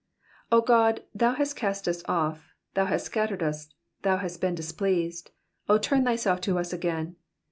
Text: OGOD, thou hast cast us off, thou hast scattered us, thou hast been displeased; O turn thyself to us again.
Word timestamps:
OGOD, 0.51 1.03
thou 1.13 1.35
hast 1.35 1.55
cast 1.55 1.87
us 1.87 2.01
off, 2.07 2.55
thou 2.73 2.85
hast 2.85 3.05
scattered 3.05 3.43
us, 3.43 3.71
thou 4.01 4.17
hast 4.17 4.41
been 4.41 4.55
displeased; 4.55 5.29
O 5.69 5.77
turn 5.77 6.05
thyself 6.05 6.41
to 6.41 6.57
us 6.57 6.73
again. 6.73 7.17